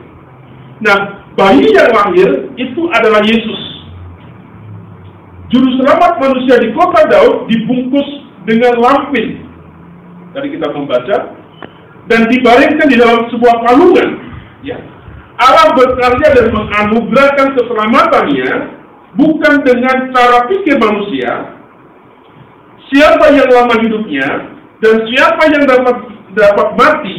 Nah, 0.82 0.98
bayi 1.38 1.70
yang 1.70 1.94
lahir 1.94 2.50
itu 2.58 2.82
adalah 2.90 3.22
Yesus. 3.22 3.62
Juru 5.54 5.68
selamat 5.78 6.18
manusia 6.18 6.58
di 6.58 6.74
kota 6.74 7.06
Daud 7.06 7.46
dibungkus 7.46 8.08
dengan 8.48 8.82
lampin. 8.82 9.46
Tadi 10.34 10.48
kita 10.58 10.74
membaca 10.74 11.16
dan 12.10 12.20
dibaringkan 12.26 12.88
di 12.88 12.96
dalam 12.98 13.30
sebuah 13.30 13.56
kalungan. 13.68 14.10
Ya. 14.66 14.91
Allah 15.42 15.74
bekerja 15.74 16.26
dan 16.38 16.46
menganugerahkan 16.54 17.48
keselamatannya 17.58 18.50
bukan 19.18 19.54
dengan 19.66 19.96
cara 20.14 20.46
pikir 20.46 20.78
manusia. 20.78 21.58
Siapa 22.92 23.32
yang 23.34 23.50
lama 23.50 23.74
hidupnya 23.82 24.28
dan 24.78 24.94
siapa 25.10 25.42
yang 25.50 25.64
dapat 25.66 25.96
dapat 26.36 26.68
mati 26.78 27.18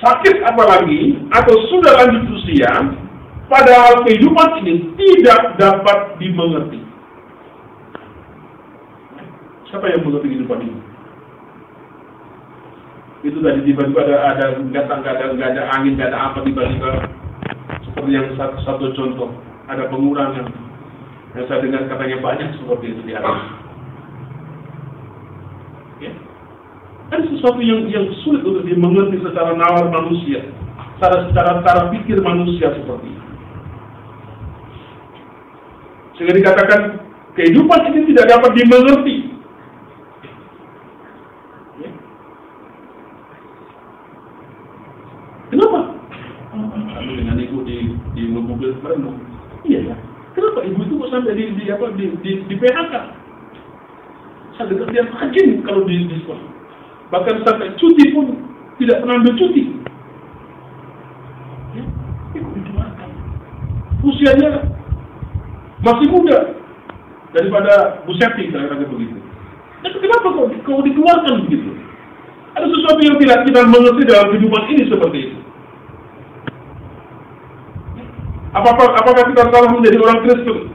sakit 0.00 0.42
apalagi 0.46 1.22
atau 1.32 1.54
sudah 1.70 1.92
lanjut 2.02 2.24
usia, 2.40 2.72
padahal 3.46 4.02
kehidupan 4.06 4.64
ini 4.64 4.94
tidak 4.98 5.58
dapat 5.60 6.18
dimengerti. 6.18 6.80
Siapa 9.70 9.90
yang 9.90 10.02
mengerti 10.06 10.26
kehidupan 10.34 10.58
ini? 10.62 10.78
Itu 13.24 13.40
tadi 13.40 13.64
tiba-tiba 13.64 14.04
ada 14.04 14.16
ada 14.36 14.44
nggak 14.60 14.84
ada 14.84 15.24
nggak 15.32 15.48
ada 15.56 15.62
angin 15.72 15.96
nggak 15.96 16.12
ada 16.12 16.20
apa 16.28 16.44
tiba-tiba 16.44 17.08
seperti 17.88 18.10
yang 18.12 18.28
satu, 18.36 18.60
satu 18.68 18.92
contoh 18.92 19.32
ada 19.64 19.88
pengurangan 19.88 20.52
yang 21.34 21.46
saya 21.48 21.64
dengar 21.64 21.88
katanya 21.88 22.20
banyak 22.20 22.48
seperti 22.60 22.94
itu 22.94 23.00
di 23.02 23.12
atas. 23.16 23.40
Ya, 26.04 26.12
ada 27.10 27.24
sesuatu 27.26 27.60
yang 27.64 27.88
yang 27.90 28.06
sulit 28.22 28.44
untuk 28.44 28.66
dimengerti 28.66 29.18
secara 29.24 29.56
nalar 29.56 29.88
manusia, 29.88 30.44
secara 30.96 31.26
secara 31.30 31.50
cara 31.64 31.82
pikir 31.90 32.20
manusia 32.22 32.70
seperti 32.76 33.08
itu. 33.08 33.24
Sehingga 36.14 36.34
dikatakan 36.38 36.80
kehidupan 37.34 37.90
ini 37.90 38.00
tidak 38.14 38.30
dapat 38.30 38.50
dimengerti. 38.54 39.16
Ya. 41.82 41.90
Kenapa? 45.50 45.80
Lalu 46.54 47.12
dengan 47.18 47.36
ibu 47.42 47.58
di 47.66 47.78
di 48.14 48.22
mobil 48.30 48.78
merenung. 48.78 49.18
Iya 49.66 49.92
ya. 49.92 49.96
Kenapa 50.34 50.66
ibu 50.66 50.80
itu 50.82 50.94
kok 50.98 51.10
sampai 51.14 51.34
di, 51.38 51.44
di 51.54 51.63
apa 51.74 51.86
di 51.98 52.14
di, 52.22 52.30
di 52.46 52.54
PHK? 52.56 52.94
Saya 54.54 54.70
dengar 54.70 54.86
dia 54.94 55.02
rajin 55.10 55.66
kalau 55.66 55.82
di, 55.84 56.06
di 56.06 56.16
sekolah 56.22 56.54
bahkan 57.14 57.46
sampai 57.46 57.70
cuti 57.78 58.10
pun 58.10 58.26
tidak 58.82 58.98
pernah 59.04 59.22
ambil 59.22 59.34
cuti. 59.38 59.62
Ya. 61.78 61.84
Usianya 64.02 64.50
masih 65.84 66.06
muda 66.10 66.38
daripada 67.30 68.02
Bu 68.02 68.18
Septi 68.18 68.50
kira-kira 68.50 68.88
begitu. 68.88 69.18
Tapi 69.84 69.96
kenapa 70.00 70.26
kok, 70.32 70.48
kok 70.64 70.84
dikeluarkan 70.84 71.34
begitu? 71.46 71.70
Ada 72.58 72.66
sesuatu 72.70 73.00
yang 73.04 73.16
tidak 73.20 73.38
kita 73.46 73.60
mengerti 73.66 74.02
dalam 74.06 74.26
kehidupan 74.32 74.62
ini 74.70 74.82
seperti 74.90 75.18
itu. 75.28 75.38
Apakah, 78.54 78.86
apakah 78.94 79.24
kita 79.34 79.50
salah 79.50 79.70
menjadi 79.74 79.98
orang 79.98 80.18
Kristen? 80.22 80.70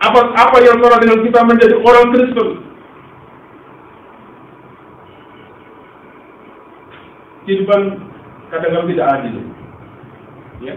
Apa, 0.00 0.32
apa 0.32 0.56
yang 0.64 0.80
dengan 0.80 1.20
kita 1.20 1.40
menjadi 1.44 1.76
orang 1.84 2.08
Kristen? 2.16 2.70
kehidupan 7.50 7.80
kadang-kadang 8.54 8.86
tidak 8.94 9.06
adil. 9.18 9.36
Ya. 10.62 10.74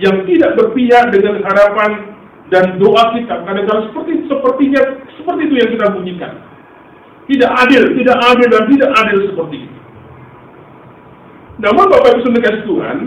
Yang 0.00 0.16
tidak 0.32 0.50
berpihak 0.56 1.12
dengan 1.12 1.44
harapan 1.44 2.16
dan 2.48 2.80
doa 2.80 3.12
kita 3.12 3.44
kadang-kadang 3.44 3.92
seperti 3.92 4.24
sepertinya 4.24 4.82
seperti 5.20 5.40
itu 5.44 5.54
yang 5.60 5.70
kita 5.76 5.86
bunyikan. 5.92 6.32
Tidak 7.28 7.50
adil, 7.62 7.82
tidak 7.94 8.18
adil 8.26 8.48
dan 8.48 8.64
tidak 8.72 8.90
adil 9.04 9.18
seperti 9.30 9.56
itu. 9.68 9.76
Namun 11.60 11.84
Bapak 11.92 12.16
Ibu 12.16 12.20
Saudara 12.24 12.58
Tuhan, 12.64 12.98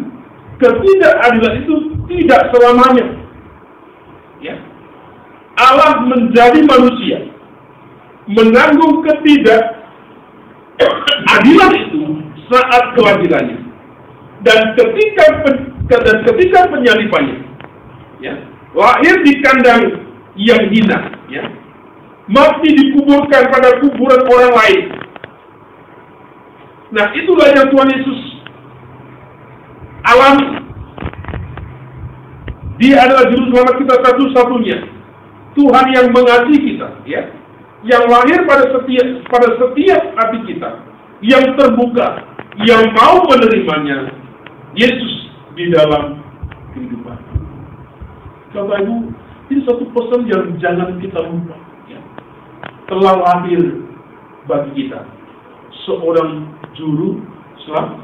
ketidakadilan 0.62 1.54
itu 1.66 1.76
tidak 2.08 2.54
selamanya. 2.54 3.23
Allah 5.54 6.02
menjadi 6.10 6.66
manusia, 6.66 7.30
menanggung 8.26 9.06
ketidak 9.06 9.84
adilan 11.38 11.72
itu 11.78 12.02
saat 12.50 12.84
kelahirannya 12.98 13.60
dan 14.44 14.60
ketika 14.76 15.26
dan 15.88 16.18
ketika 16.28 16.60
penyalipannya 16.72 17.38
ya 18.20 18.34
lahir 18.74 19.16
di 19.24 19.34
kandang 19.44 19.84
yang 20.36 20.64
hina 20.74 21.00
ya 21.30 21.44
mati 22.28 22.70
dikuburkan 22.72 23.52
pada 23.52 23.84
kuburan 23.84 24.22
orang 24.32 24.54
lain. 24.56 24.84
Nah 26.94 27.10
itulah 27.18 27.48
yang 27.52 27.68
Tuhan 27.68 27.90
Yesus 27.90 28.20
alami. 30.08 30.50
Dia 32.82 33.06
adalah 33.06 33.30
juru 33.30 33.54
selamat 33.54 33.76
kita 33.80 33.96
satu-satunya 34.02 34.78
Tuhan 35.54 35.86
yang 35.94 36.08
mengasihi 36.10 36.60
kita 36.74 36.88
ya 37.06 37.22
yang 37.84 38.04
lahir 38.08 38.42
pada 38.48 38.64
setiap 38.74 39.08
pada 39.28 39.48
setiap 39.60 40.02
hati 40.18 40.40
kita 40.50 40.70
yang 41.24 41.56
terbuka 41.56 42.34
yang 42.64 42.84
mau 42.94 43.24
menerimanya 43.28 44.14
Yesus 44.74 45.14
di 45.54 45.70
dalam 45.70 46.22
kehidupan. 46.74 47.18
Bapak 48.54 48.86
Ibu, 48.86 48.96
ini 49.50 49.62
satu 49.66 49.86
pesan 49.94 50.30
yang 50.30 50.46
jangan 50.62 50.98
kita 51.02 51.20
lupa. 51.26 51.58
Ya. 51.90 52.00
Telah 52.90 53.16
lahir 53.22 53.62
bagi 54.46 54.72
kita 54.86 55.06
seorang 55.86 56.54
juru 56.78 57.22
selam, 57.66 57.98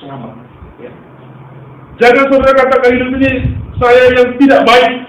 selamat. 0.00 0.34
Ya. 0.80 0.92
Jangan 1.98 2.24
saudara 2.30 2.54
katakan 2.56 2.90
hidup 2.94 3.10
ini 3.16 3.32
saya 3.80 4.02
yang 4.12 4.28
tidak 4.36 4.60
baik. 4.68 5.07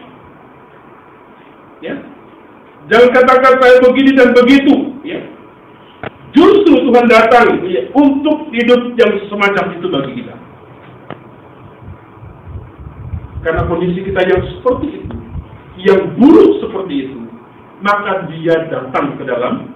Jangan 2.90 3.10
katakan 3.14 3.54
saya 3.62 3.78
begini 3.86 4.12
dan 4.18 4.34
begitu. 4.34 4.98
Ya. 5.06 5.22
Justru 6.34 6.90
Tuhan 6.90 7.06
datang 7.10 7.62
ya, 7.70 7.86
untuk 7.94 8.50
hidup 8.54 8.98
yang 8.98 9.14
semacam 9.30 9.66
itu 9.78 9.88
bagi 9.90 10.12
kita. 10.22 10.36
Karena 13.46 13.62
kondisi 13.70 14.04
kita 14.04 14.22
yang 14.26 14.42
seperti 14.58 14.88
itu, 15.00 15.16
yang 15.86 16.02
buruk 16.18 16.60
seperti 16.60 17.08
itu, 17.08 17.20
maka 17.80 18.28
dia 18.30 18.68
datang 18.68 19.16
ke 19.16 19.24
dalam 19.24 19.74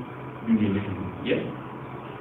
dunia 0.50 0.78
ini. 0.78 1.06
Ya. 1.24 1.38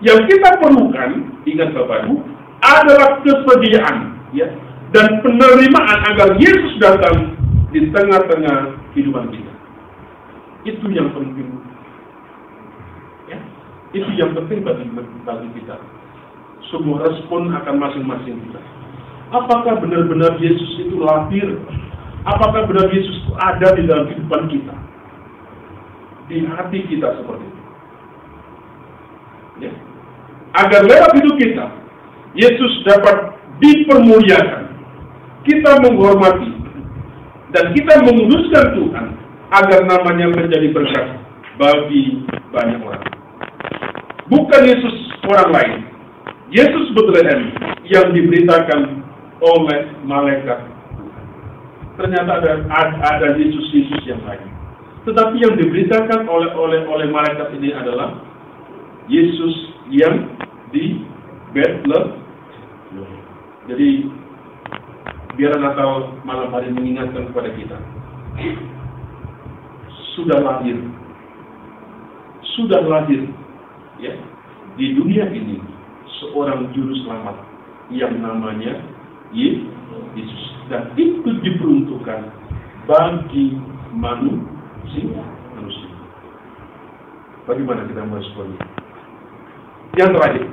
Yang 0.02 0.34
kita 0.34 0.60
perlukan, 0.60 1.40
ingat 1.46 1.72
Bapak 1.74 2.06
Ibu, 2.06 2.14
adalah 2.62 3.10
kesediaan 3.26 3.96
ya, 4.34 4.48
dan 4.94 5.24
penerimaan 5.24 5.98
agar 6.14 6.38
Yesus 6.38 6.78
datang 6.78 7.34
di 7.74 7.90
tengah-tengah 7.90 8.76
kehidupan 8.94 9.30
kita. 9.34 9.51
Itu 10.62 10.86
yang 10.90 11.10
penting. 11.14 11.48
Ya, 13.26 13.38
itu 13.96 14.08
yang 14.18 14.34
penting 14.38 14.62
bagi 14.62 14.86
bagi 15.26 15.48
kita. 15.58 15.76
Semua 16.70 17.04
respon 17.06 17.50
akan 17.50 17.76
masing-masing 17.78 18.38
kita. 18.48 18.60
Apakah 19.32 19.80
benar-benar 19.80 20.36
Yesus 20.38 20.70
itu 20.86 21.00
lahir 21.00 21.48
Apakah 22.22 22.70
benar 22.70 22.86
Yesus 22.94 23.18
ada 23.34 23.74
di 23.74 23.82
dalam 23.82 24.06
kehidupan 24.06 24.46
kita? 24.46 24.74
Di 26.30 26.46
hati 26.46 26.86
kita 26.86 27.18
seperti 27.18 27.44
itu. 27.50 27.62
Ya. 29.66 29.72
Agar 30.54 30.86
lewat 30.86 31.10
hidup 31.18 31.34
kita, 31.42 31.66
Yesus 32.38 32.72
dapat 32.86 33.34
dipermuliakan. 33.58 34.70
Kita 35.42 35.82
menghormati 35.82 36.54
dan 37.50 37.74
kita 37.74 38.06
menguduskan 38.06 38.64
Tuhan 38.78 39.06
agar 39.52 39.84
namanya 39.84 40.32
menjadi 40.32 40.72
berkat 40.72 41.06
bagi 41.60 42.24
banyak 42.48 42.80
orang. 42.80 43.04
Bukan 44.32 44.62
Yesus 44.64 44.96
orang 45.28 45.50
lain. 45.52 45.74
Yesus 46.52 46.92
Bethlehem 46.96 47.52
yang 47.88 48.12
diberitakan 48.12 49.04
oleh 49.40 49.80
malaikat 50.04 50.60
ternyata 51.96 52.40
ada 52.40 52.52
ada 53.04 53.28
Yesus 53.36 53.68
Yesus 53.72 54.00
yang 54.08 54.20
lain. 54.24 54.48
Tetapi 55.04 55.36
yang 55.36 55.54
diberitakan 55.60 56.24
oleh 56.28 56.50
oleh 56.56 56.80
oleh 56.88 57.08
malaikat 57.12 57.52
ini 57.56 57.76
adalah 57.76 58.16
Yesus 59.08 59.54
yang 59.92 60.32
di 60.72 61.04
Bethlehem. 61.52 62.20
Jadi 63.68 63.88
biar 65.36 65.56
Natal 65.60 66.16
malam 66.24 66.52
hari 66.52 66.68
mengingatkan 66.72 67.32
kepada 67.32 67.50
kita 67.56 67.78
sudah 70.14 70.38
lahir 70.40 70.76
sudah 72.56 72.80
lahir 72.84 73.28
ya 73.98 74.12
di 74.76 74.96
dunia 74.96 75.28
ini 75.32 75.60
seorang 76.20 76.72
juru 76.76 76.92
selamat 77.04 77.36
yang 77.92 78.16
namanya 78.20 78.80
Yesus 79.32 80.44
dan 80.68 80.92
itu 80.96 81.28
diperuntukkan 81.40 82.20
bagi 82.84 83.56
manusia 83.92 85.24
manusia. 85.62 85.88
Bagaimana 87.46 87.86
kita 87.86 88.02
meresponnya? 88.06 88.60
Yang 89.98 90.10
terakhir, 90.16 90.44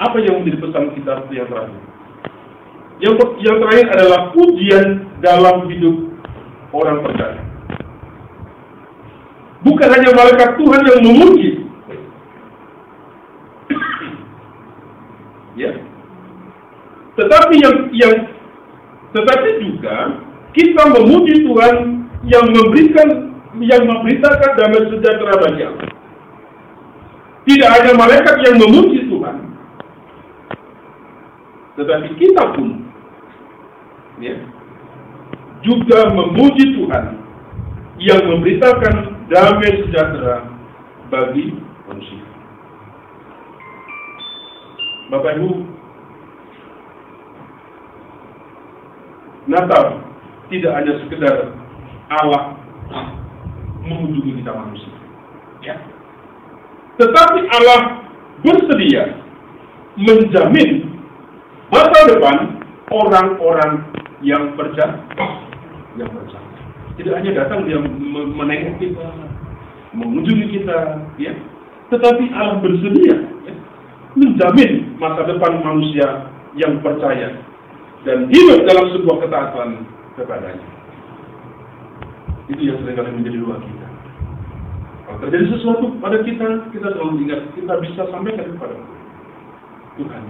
apa 0.00 0.16
yang 0.24 0.34
menjadi 0.40 0.58
pesan 0.62 0.84
kita 0.96 1.12
yang 1.30 1.48
terakhir? 1.50 1.80
Yang, 2.98 3.14
yang 3.44 3.56
terakhir 3.62 3.86
adalah 3.94 4.20
ujian 4.34 4.88
dalam 5.22 5.56
hidup 5.70 5.96
orang 6.74 6.98
percaya. 7.04 7.37
Bukan 9.68 9.88
hanya 9.92 10.10
malaikat 10.16 10.50
Tuhan 10.56 10.82
yang 10.88 11.00
memuji. 11.04 11.68
ya. 15.58 15.72
Tetapi 17.18 17.54
yang 17.58 17.76
yang 17.90 18.14
tetapi 19.10 19.48
juga 19.58 20.22
kita 20.54 20.82
memuji 20.94 21.42
Tuhan 21.42 21.76
yang 22.30 22.46
memberikan 22.46 23.08
yang 23.58 23.82
memberitakan 23.82 24.50
damai 24.54 24.86
sejahtera 24.86 25.34
bagi 25.42 25.62
Allah. 25.66 25.90
Tidak 27.48 27.70
hanya 27.74 27.92
malaikat 27.96 28.36
yang 28.44 28.60
memuji 28.60 29.08
Tuhan, 29.08 29.36
tetapi 31.80 32.08
kita 32.20 32.42
pun 32.52 32.84
ya, 34.20 34.36
juga 35.64 36.12
memuji 36.12 36.76
Tuhan 36.76 37.04
yang 37.98 38.20
memberitakan 38.28 39.17
damai 39.28 39.70
sejahtera 39.84 40.48
bagi 41.12 41.52
manusia. 41.84 42.24
Bapak 45.08 45.36
Ibu, 45.40 45.50
Natal 49.48 50.04
tidak 50.52 50.72
hanya 50.76 50.92
sekedar 51.04 51.36
Allah 52.08 52.56
mengunjungi 53.84 54.40
kita 54.40 54.52
manusia. 54.52 54.92
Ya. 55.64 55.76
Tetapi 57.00 57.40
Allah 57.52 57.80
bersedia 58.44 59.16
menjamin 59.96 60.88
masa 61.68 62.00
depan 62.08 62.36
orang-orang 62.88 63.84
yang 64.24 64.56
percaya, 64.56 65.04
yang 66.00 66.08
percaya. 66.12 66.47
Tidak 66.98 67.14
hanya 67.14 67.30
datang 67.46 67.62
dia 67.70 67.78
menengok 68.10 68.74
kita, 68.82 69.06
mengunjungi 69.94 70.46
kita, 70.50 70.98
ya. 71.22 71.30
Tetapi 71.94 72.24
Allah 72.34 72.58
bersedia 72.60 73.16
ya, 73.46 73.54
menjamin 74.18 74.98
masa 75.00 75.24
depan 75.24 75.62
manusia 75.64 76.28
yang 76.58 76.82
percaya 76.84 77.38
dan 78.02 78.28
hidup 78.28 78.66
dalam 78.66 78.92
sebuah 78.92 79.16
ketaatan 79.24 79.68
kepadanya. 80.18 80.66
Itu 82.50 82.60
yang 82.60 82.82
sering 82.82 82.98
kali 82.98 83.10
menjadi 83.14 83.38
doa 83.40 83.56
kita. 83.62 83.86
Kalau 85.06 85.18
terjadi 85.24 85.46
sesuatu 85.56 85.84
pada 86.02 86.18
kita, 86.20 86.68
kita 86.74 86.88
selalu 86.92 87.24
ingat, 87.24 87.40
kita 87.56 87.72
bisa 87.80 88.02
sampaikan 88.12 88.52
kepada 88.52 88.76
Tuhan. 89.96 90.24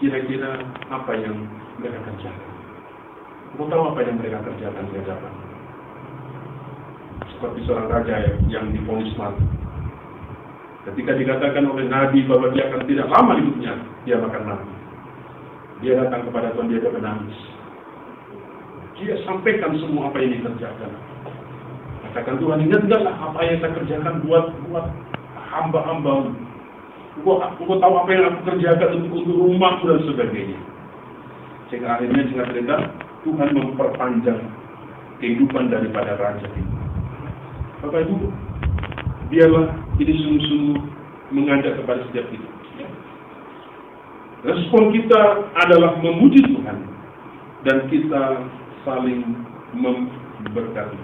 Kira-kira 0.00 0.64
apa 0.88 1.12
yang 1.18 1.44
mereka 1.76 2.00
kerjakan. 2.08 2.48
Mau 3.58 3.68
tahu 3.68 3.82
apa 3.92 4.00
yang 4.06 4.16
mereka 4.16 4.38
kerjakan 4.46 4.84
di 4.88 4.96
hadapan. 5.02 5.49
Seperti 7.28 7.58
seorang 7.68 7.88
raja 7.88 8.14
yang 8.48 8.72
diponis 8.72 9.12
mati. 9.20 9.44
Ketika 10.88 11.12
dikatakan 11.12 11.68
oleh 11.68 11.86
Nabi 11.92 12.24
bahwa 12.24 12.48
dia 12.56 12.72
akan 12.72 12.88
tidak 12.88 13.08
lama 13.12 13.32
hidupnya, 13.36 13.72
dia 14.08 14.16
akan 14.16 14.42
mati. 14.48 14.72
Dia 15.80 15.92
datang 16.00 16.28
kepada 16.28 16.52
Tuhan, 16.56 16.72
dia 16.72 16.88
menangis. 16.88 17.38
Dia 19.00 19.16
sampaikan 19.24 19.72
semua 19.80 20.12
apa 20.12 20.20
yang 20.20 20.40
dikerjakan. 20.40 20.92
Katakan 22.10 22.36
Tuhan, 22.40 22.64
ingat 22.64 22.84
enggaklah 22.84 23.16
apa 23.16 23.38
yang 23.44 23.56
saya 23.60 23.72
kerjakan 23.76 24.14
buat 24.24 24.44
buat 24.68 24.86
hamba-hamba. 25.52 26.32
Engkau 27.20 27.76
tahu 27.76 27.94
apa 28.00 28.10
yang 28.12 28.24
aku 28.32 28.40
kerjakan 28.54 28.88
untuk, 29.04 29.12
untuk 29.24 29.36
rumahku 29.36 29.84
dan 29.88 30.00
sebagainya. 30.08 30.60
Sehingga 31.68 31.96
akhirnya 31.96 32.24
singkat 32.28 32.46
cerita, 32.50 32.76
Tuhan 33.22 33.48
memperpanjang 33.52 34.40
kehidupan 35.20 35.68
daripada 35.68 36.16
raja 36.16 36.48
ini. 36.56 36.79
Bapak 37.80 38.04
Ibu, 38.04 38.16
biarlah 39.32 39.72
ini 39.96 40.12
sungguh-sungguh 40.20 40.80
mengajak 41.32 41.80
kepada 41.80 42.04
setiap 42.12 42.28
kita. 42.28 42.48
Respon 44.40 44.92
kita 44.92 45.20
adalah 45.56 45.96
memuji 46.00 46.44
Tuhan 46.44 46.76
dan 47.64 47.88
kita 47.88 48.44
saling 48.84 49.24
memberkati. 49.72 50.96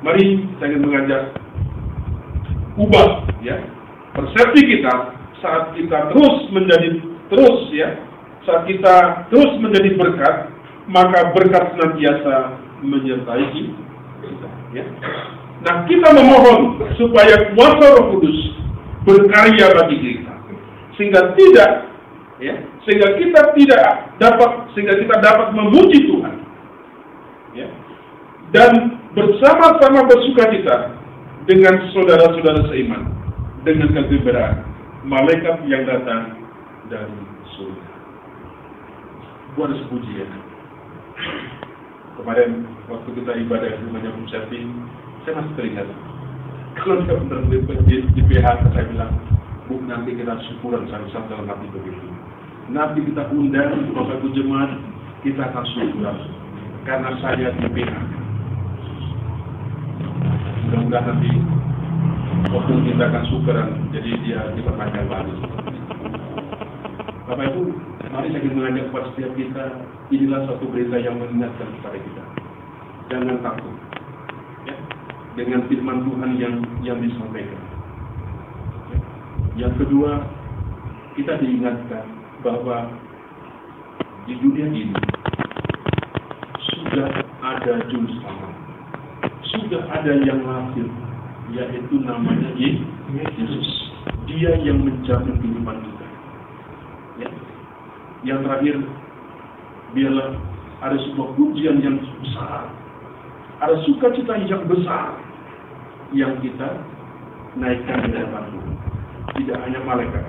Mari 0.00 0.48
saya 0.56 0.72
ingin 0.72 0.84
mengajak 0.84 1.22
ubah 2.76 3.28
ya 3.44 3.60
persepsi 4.16 4.60
kita 4.64 5.12
saat 5.44 5.76
kita 5.76 6.08
terus 6.12 6.36
menjadi 6.52 6.88
terus 7.28 7.68
ya 7.72 8.00
saat 8.48 8.64
kita 8.64 9.28
terus 9.28 9.60
menjadi 9.60 9.92
berkat 9.96 10.48
maka 10.88 11.36
berkat 11.36 11.76
senantiasa 11.76 12.56
menyertai 12.80 13.44
kita 13.52 14.48
ya. 14.72 14.84
Nah 15.62 15.86
kita 15.86 16.08
memohon 16.10 16.82
supaya 16.98 17.54
kuasa 17.54 17.86
Roh 17.94 18.06
Kudus 18.18 18.38
berkarya 19.06 19.70
bagi 19.78 19.98
kita 19.98 20.34
sehingga 20.98 21.34
tidak 21.34 21.70
ya 22.42 22.54
sehingga 22.86 23.08
kita 23.18 23.40
tidak 23.54 23.86
dapat 24.18 24.50
sehingga 24.74 24.94
kita 24.98 25.16
dapat 25.22 25.54
memuji 25.54 26.06
Tuhan 26.06 26.34
ya 27.54 27.68
dan 28.54 29.00
bersama-sama 29.14 30.06
bersuka 30.06 30.44
cita 30.50 30.76
dengan 31.46 31.74
saudara-saudara 31.90 32.66
seiman 32.70 33.02
dengan 33.66 33.90
kegembiraan 33.94 34.66
malaikat 35.06 35.66
yang 35.66 35.82
datang 35.86 36.38
dari 36.86 37.18
surga. 37.58 37.86
Gua 39.54 39.66
harus 39.68 39.82
puji 39.90 40.12
ya. 40.22 40.28
Kemarin 42.18 42.68
waktu 42.86 43.08
kita 43.18 43.32
ibadah 43.46 43.70
di 43.72 43.82
rumahnya 43.88 44.14
Bu 44.14 44.22
Septi, 44.30 44.60
saya 45.22 45.38
masih 45.38 45.54
teringat. 45.58 45.88
Kalau 46.72 47.04
dia 47.04 47.14
benar 47.20 47.40
di, 47.46 47.96
di 48.16 48.22
PH, 48.26 48.46
saya 48.72 48.86
bilang, 48.88 49.12
Bu 49.68 49.78
nanti 49.84 50.16
kita 50.16 50.34
syukuran 50.50 50.88
sama-sama 50.88 51.30
dalam 51.30 51.46
hati 51.46 51.68
begitu 51.70 52.08
nanti 52.70 53.02
kita 53.02 53.26
undang 53.34 53.90
Bapak 53.90 54.22
Ibu 54.22 54.28
Jemaat, 54.38 54.70
kita 55.26 55.50
akan 55.50 55.64
syukur 55.74 56.14
karena 56.86 57.10
saya 57.18 57.48
di 57.58 57.66
PHK. 57.68 58.12
Mudah-mudahan 60.66 61.04
nanti 61.10 61.30
waktu 62.48 62.72
kita 62.86 63.02
akan 63.10 63.24
syukuran, 63.28 63.68
jadi 63.90 64.10
dia 64.22 64.40
diperpanjang 64.54 65.06
lagi. 65.10 65.34
Bapak 67.26 67.44
Ibu, 67.50 67.62
mari 68.14 68.28
saya 68.30 68.40
ingin 68.40 68.54
mengajak 68.54 68.84
kepada 68.90 69.06
setiap 69.14 69.32
kita, 69.34 69.64
inilah 70.14 70.40
satu 70.46 70.64
berita 70.70 70.96
yang 71.02 71.18
mengingatkan 71.18 71.68
kepada 71.80 71.98
kita. 71.98 72.24
Jangan 73.10 73.38
takut. 73.42 73.74
Dengan 75.32 75.64
firman 75.66 76.04
Tuhan 76.04 76.30
yang 76.36 76.54
yang 76.84 76.98
disampaikan. 77.00 77.62
Ya. 78.92 78.98
Yang 79.66 79.74
kedua, 79.84 80.28
kita 81.16 81.40
diingatkan 81.40 82.04
bahwa 82.44 82.92
di 84.28 84.36
dunia 84.38 84.68
ini 84.68 84.92
sudah 86.68 87.08
ada 87.42 87.72
ada 87.72 87.84
juru 87.90 88.08
selamat. 88.20 88.54
Sudah 89.52 89.82
ada 89.92 90.12
yang 90.24 90.44
lahir, 90.44 90.88
yaitu 91.52 91.94
namanya 92.00 92.50
Yesus. 92.56 93.68
Dia 94.26 94.56
yang 94.62 94.82
menjamin 94.86 95.36
kehidupan 95.42 95.76
kita. 95.84 96.06
Ya. 97.20 97.30
Yang 98.22 98.38
terakhir, 98.46 98.76
biarlah 99.92 100.30
ada 100.82 100.96
sebuah 100.96 101.28
pujian 101.36 101.78
yang 101.82 101.96
besar. 102.22 102.70
Ada 103.62 103.78
sukacita 103.86 104.34
yang 104.42 104.66
besar 104.66 105.14
yang 106.10 106.34
kita 106.42 106.82
naikkan 107.54 108.02
di 108.02 108.10
hadapan 108.10 108.58
Tidak 109.38 109.54
hanya 109.54 109.80
malaikat, 109.86 110.26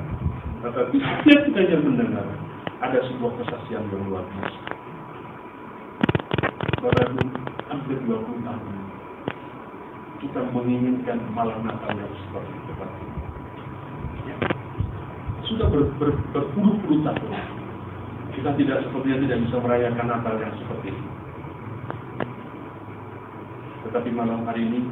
tetapi 0.61 1.01
setiap 1.01 1.39
kita 1.49 1.61
yang 1.65 1.81
mendengar 1.81 2.29
ada 2.77 2.99
sebuah 3.09 3.33
kesaksian 3.41 3.89
yang 3.89 4.05
luar 4.05 4.21
biasa. 4.37 4.61
Baru 6.77 7.25
hampir 7.73 7.97
20 8.05 8.45
tahun 8.45 8.75
kita 10.21 10.39
menginginkan 10.53 11.19
malam 11.33 11.65
Natal 11.65 11.89
yang 11.97 12.13
seperti 12.29 12.53
itu. 12.53 12.71
Ya. 14.29 14.37
Sudah 15.49 15.67
ber, 15.73 15.89
ber, 15.97 16.15
berpuluh-puluh 16.37 17.01
tahun 17.01 17.33
kita 18.37 18.49
tidak 18.61 18.77
sepertinya 18.85 19.17
tidak 19.25 19.37
bisa 19.49 19.55
merayakan 19.57 20.05
Natal 20.05 20.35
yang 20.37 20.53
seperti 20.61 20.93
itu. 20.93 21.22
Tetapi 23.93 24.09
malam 24.09 24.41
hari 24.49 24.65
ini 24.65 24.89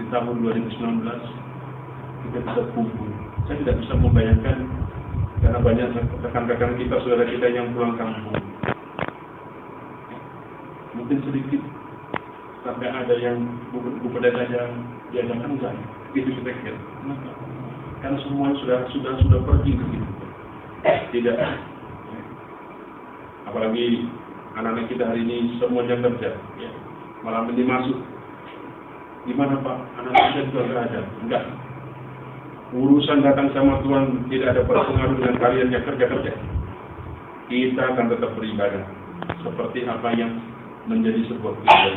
di 0.00 0.08
tahun 0.08 0.40
2019 0.40 0.80
kita 2.24 2.40
bisa 2.40 2.62
kumpul. 2.72 3.04
Saya 3.44 3.60
tidak 3.60 3.84
bisa 3.84 4.00
membayangkan 4.00 4.64
karena 5.44 5.60
banyak 5.60 5.92
rekan-rekan 6.24 6.72
kita, 6.80 7.04
saudara 7.04 7.28
kita 7.28 7.52
yang 7.52 7.76
pulang 7.76 8.00
kampung. 8.00 8.32
Mungkin 10.96 11.20
sedikit 11.20 11.60
sampai 12.64 12.88
ada 12.88 13.12
yang 13.12 13.44
buku 13.76 14.08
saja 14.16 14.72
diadakan 15.12 15.60
enggak, 15.60 15.76
itu 16.16 16.32
kita 16.40 16.56
kira. 16.64 16.80
Karena 18.00 18.16
semua 18.24 18.56
sudah 18.56 18.88
sudah 18.88 19.20
sudah 19.20 19.40
pergi 19.44 19.76
begitu. 19.76 20.12
Tidak. 21.12 21.36
Apalagi 23.52 24.08
anak-anak 24.56 24.88
kita 24.88 25.12
hari 25.12 25.28
ini 25.28 25.60
semuanya 25.60 26.00
kerja, 26.00 26.40
ya. 26.56 26.72
malam 27.20 27.52
ini 27.52 27.68
masuk. 27.68 28.13
Gimana 29.24 29.54
Pak? 29.60 29.76
Anak-anak 30.00 30.28
kita 30.32 30.42
juga 30.52 30.60
enggak 30.64 30.82
ada. 30.88 31.00
Enggak 31.24 31.44
urusan 32.74 33.22
datang 33.22 33.54
sama 33.54 33.78
Tuhan 33.86 34.26
tidak 34.26 34.58
ada 34.58 34.62
berpengaruh 34.66 35.14
dengan 35.22 35.36
kalian 35.38 35.70
yang 35.70 35.84
kerja-kerja. 35.86 36.32
Kita 37.46 37.82
akan 37.94 38.06
tetap 38.10 38.30
beribadah 38.34 38.82
seperti 39.46 39.86
apa 39.86 40.10
yang 40.18 40.42
menjadi 40.90 41.22
sebuah 41.30 41.54
tujuan. 41.62 41.94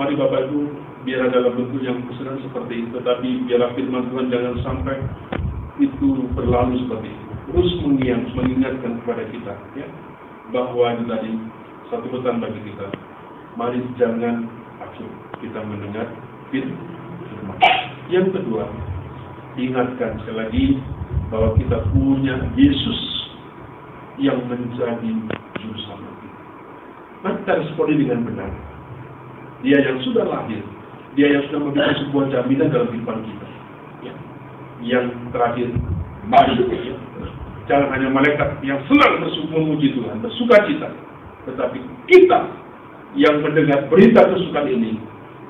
Mari 0.00 0.14
Bapak 0.16 0.48
Ibu, 0.48 0.60
biar 1.04 1.28
dalam 1.28 1.58
bentuk 1.58 1.82
yang 1.84 2.00
kesenangan 2.08 2.40
seperti 2.46 2.88
itu, 2.88 2.96
tapi 3.04 3.28
biarlah 3.44 3.74
firman 3.76 4.08
Tuhan 4.08 4.26
jangan 4.32 4.54
sampai 4.64 4.96
itu 5.82 6.08
berlalu 6.32 6.86
seperti 6.86 7.08
itu. 7.12 7.24
Terus 7.48 7.70
mengiang, 7.84 8.22
mengingatkan 8.32 8.92
kepada 9.02 9.24
kita, 9.28 9.54
ya, 9.74 9.86
bahwa 10.54 10.94
itu 10.94 11.04
tadi 11.10 11.30
satu 11.90 12.06
pesan 12.06 12.40
bagi 12.40 12.60
kita. 12.64 12.86
Mari 13.58 13.82
jangan 13.98 14.46
acuh 14.88 15.10
kita 15.44 15.60
mendengar 15.68 16.08
firman. 16.48 16.80
Yang 18.08 18.40
kedua, 18.40 18.64
ingatkan 19.60 20.16
sekali 20.24 20.36
lagi 20.36 20.64
bahwa 21.28 21.52
kita 21.60 21.76
punya 21.92 22.40
Yesus 22.56 23.00
yang 24.16 24.40
menjadi 24.48 25.12
juru 25.60 25.76
kita. 25.76 26.40
Kita 27.22 27.52
responi 27.60 27.94
dengan 28.00 28.24
benar. 28.24 28.50
Dia 29.60 29.78
yang 29.82 29.98
sudah 30.06 30.24
lahir, 30.24 30.62
dia 31.18 31.34
yang 31.34 31.42
sudah 31.50 31.60
memberikan 31.66 31.98
sebuah 32.06 32.24
jaminan 32.30 32.70
dalam 32.70 32.88
kehidupan 32.94 33.18
kita. 33.26 33.46
Ya. 34.06 34.14
Yang 34.80 35.06
terakhir, 35.34 35.68
mari 36.30 36.54
ya. 36.62 36.96
jangan 37.66 37.88
hanya 37.92 38.08
malaikat 38.08 38.48
yang 38.62 38.78
senang 38.86 39.26
memuji 39.50 39.98
Tuhan, 39.98 40.22
bersuka 40.22 40.56
cita, 40.70 40.88
tetapi 41.50 41.82
kita 42.06 42.57
yang 43.16 43.40
mendengar 43.40 43.88
berita 43.88 44.20
kesukaan 44.28 44.68
ini, 44.68 45.00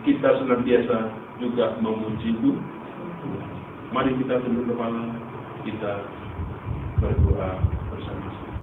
kita 0.07 0.39
senantiasa 0.43 1.11
juga 1.39 1.79
memuji 1.83 2.35
Tuhan 2.39 2.79
Mari 3.89 4.13
kita 4.21 4.37
tunduk 4.45 4.69
kepala, 4.69 5.17
kita 5.65 6.05
berdoa 7.01 7.51
bersama-sama. 7.89 8.61